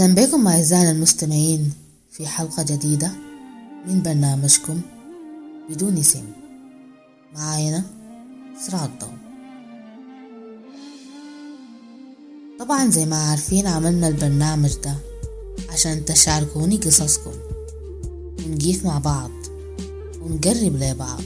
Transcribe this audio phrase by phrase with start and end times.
[0.00, 1.72] أهلا بكم أعزائنا المستمعين
[2.10, 3.12] في حلقة جديدة
[3.86, 4.80] من برنامجكم
[5.70, 6.24] بدون اسم.
[7.34, 7.82] معاينا
[8.66, 9.18] سراء الضوء.
[12.58, 14.94] طبعا زي ما عارفين عملنا البرنامج ده
[15.68, 17.32] عشان تشاركوني قصصكم.
[18.46, 19.30] ونجيف مع بعض
[20.22, 21.22] ونقرب لبعض.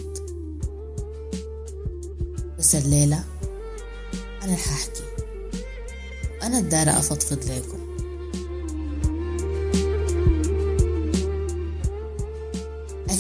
[2.59, 3.25] بس الليلة
[4.43, 5.03] أنا رح أحكي
[6.43, 7.94] وأنا الدارة أفضفض لكم.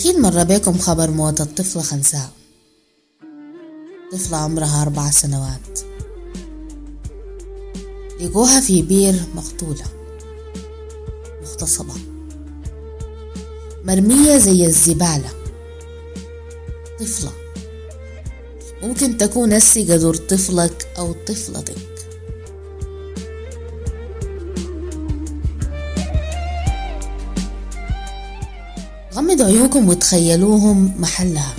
[0.04, 2.30] أكيد مر بكم خبر موت الطفلة خنساء.
[4.12, 5.80] طفلة عمرها أربع سنوات.
[8.20, 9.84] لقوها في بير مقتولة.
[11.42, 11.94] مغتصبة.
[13.84, 15.30] مرمية زي الزبالة.
[17.00, 17.32] طفلة.
[18.82, 21.93] ممكن تكون هسي قدر طفلك أو طفلتك.
[29.14, 31.54] غمضوا عيونكم وتخيلوهم محلها.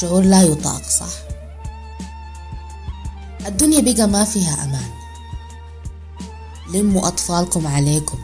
[0.00, 1.12] شعور لا يطاق صح؟
[3.46, 4.90] الدنيا بقى ما فيها أمان.
[6.74, 8.18] لموا أطفالكم عليكم.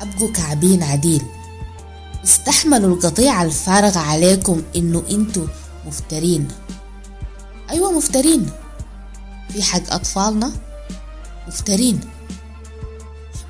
[0.00, 1.22] أبقوا كعبين عديل.
[2.24, 5.46] استحملوا القطيعة الفارغة عليكم إنه إنتوا
[5.86, 6.48] مفترين.
[7.70, 8.50] أيوة مفترين.
[9.52, 10.52] في حق أطفالنا؟
[11.48, 12.00] مفترين.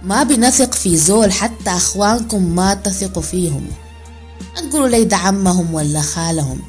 [0.05, 3.71] ما بنثق في زول حتى أخوانكم ما تثقوا فيهم.
[4.71, 6.61] تقولوا لي ده عمهم ولا خالهم.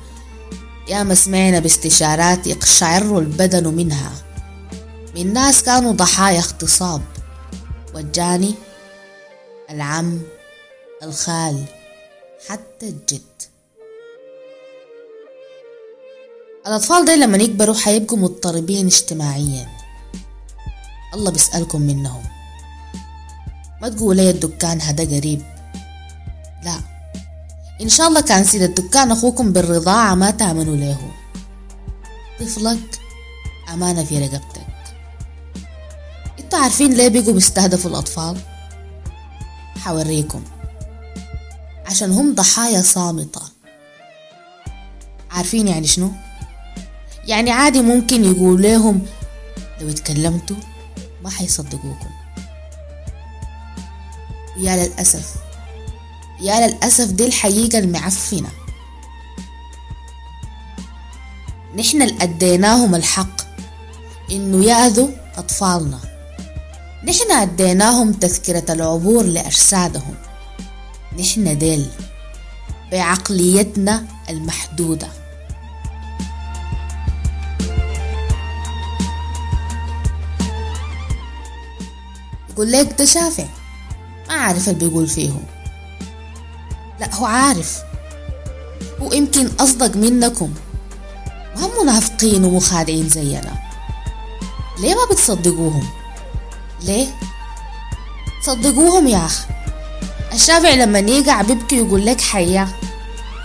[0.89, 4.11] يا ما سمعنا باستشارات يقشعر البدن منها.
[5.15, 7.01] من ناس كانوا ضحايا اغتصاب
[7.95, 8.53] والجاني
[9.69, 10.21] العم
[11.03, 11.63] الخال
[12.49, 13.21] حتى الجد.
[16.67, 19.69] الأطفال دي لما يكبروا حيبقوا مضطربين اجتماعيا.
[21.13, 22.34] الله بيسألكم منهم.
[23.85, 25.41] ما تقولوا لي الدكان هذا قريب؟
[26.63, 26.79] لا.
[27.81, 31.11] إن شاء الله كان سيد الدكان أخوكم بالرضاعة ما تعملوا له.
[32.39, 32.99] طفلك
[33.73, 34.67] أمانة في رقبتك.
[36.39, 38.37] إنتوا عارفين ليه بيجوا بيستهدفوا الأطفال؟
[39.77, 40.43] حوريكم.
[41.85, 43.41] عشان هم ضحايا صامتة.
[45.31, 46.11] عارفين يعني شنو؟
[47.27, 49.05] يعني عادي ممكن يقول لهم
[49.81, 50.57] لو اتكلمتوا
[51.23, 52.24] ما حيصدقوكم.
[54.57, 55.35] يا للأسف.
[56.41, 58.49] يا للأسف دي الحقيقة المعفنة
[61.77, 63.41] نحن اللي أديناهم الحق
[64.31, 65.07] إنه يأذوا
[65.37, 65.99] أطفالنا.
[67.07, 70.15] نحن أديناهم تذكرة العبور لأجسادهم.
[71.19, 71.89] نحن ديل
[72.91, 75.07] بعقليتنا المحدودة.
[82.49, 83.45] يقول لك ده شافع
[84.27, 85.43] ما عارف اللي بيقول فيهم.
[86.99, 87.77] لا هو عارف.
[89.01, 90.53] هو يمكن أصدق منكم.
[91.55, 93.53] ما هم منافقين ومخادعين زينا.
[94.79, 95.87] ليه ما بتصدقوهم؟
[96.83, 97.07] ليه؟
[98.45, 99.45] صدقوهم يا أخ
[100.33, 102.67] الشافع لما يقع بيبكي يقول لك حيا.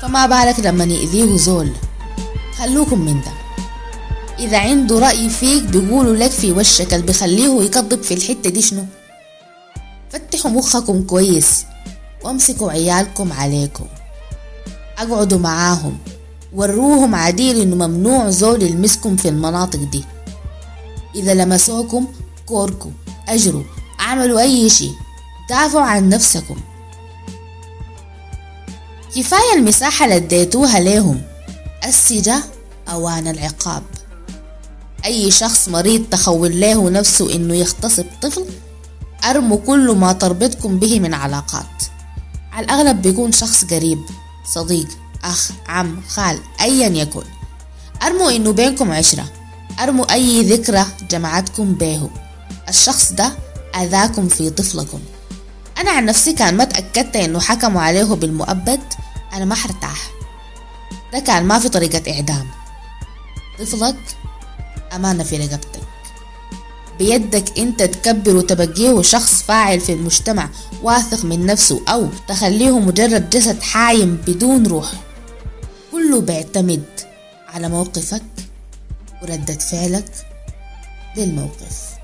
[0.02, 1.72] فما بالك لما يأذيه زول.
[2.58, 3.32] خلوكم من ده.
[4.38, 8.86] إذا عنده رأي فيك بيقولوا لك في وشك اللي بيخليه يكذب في الحتة دي شنو؟
[10.40, 11.64] فتحوا مخكم كويس
[12.24, 13.84] وأمسكوا عيالكم عليكم.
[14.98, 15.98] أقعدوا معاهم.
[16.54, 20.04] وروهم عديل إنه ممنوع زول يلمسكم في المناطق دي.
[21.14, 22.06] إذا لمسوكم
[22.46, 22.90] كوركوا
[23.28, 23.62] أجروا
[24.00, 24.90] اعملوا أي شي
[25.50, 26.56] دافعوا عن نفسكم.
[29.16, 31.22] كفاية المساحة اللي اديتوها ليهم.
[31.86, 32.42] السجا
[32.88, 33.82] أوان العقاب.
[35.04, 38.44] أي شخص مريض تخول له نفسه إنه يغتصب طفل
[39.24, 41.82] أرموا كل ما تربطكم به من علاقات.
[42.52, 44.04] على الأغلب بيكون شخص قريب
[44.44, 44.88] صديق
[45.24, 47.24] أخ عم خال أيا يكن.
[48.02, 49.24] أرموا إنه بينكم عشرة.
[49.80, 52.10] أرموا أي ذكرى جمعتكم به
[52.68, 53.32] الشخص ده
[53.76, 55.00] أذاكم في طفلكم.
[55.78, 58.80] أنا عن نفسي كان ما تأكدت إنه حكموا عليه بالمؤبد.
[59.32, 60.10] أنا ما حرتاح.
[61.12, 62.46] ده كان ما في طريقة إعدام.
[63.58, 64.16] طفلك
[64.94, 65.79] أمانة في رقبتك.
[67.00, 70.48] بيدك انت تكبر وتبقيه شخص فاعل في المجتمع
[70.82, 74.92] واثق من نفسه أو تخليه مجرد جسد حايم بدون روح.
[75.92, 76.84] كله بيعتمد
[77.48, 78.22] على موقفك
[79.22, 80.12] وردة فعلك
[81.16, 81.99] للموقف.